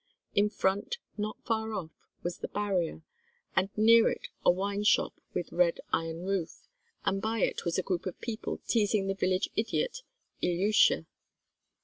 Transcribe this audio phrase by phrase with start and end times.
[0.33, 1.91] In front, not far off,
[2.23, 3.03] was the barrier,
[3.55, 6.67] and near it a wine shop with red iron roof,
[7.05, 10.01] and by it was a group of people teasing the village idiot
[10.41, 11.05] Ilyusha.